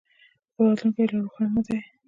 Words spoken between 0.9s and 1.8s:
یې لا روښانه دی.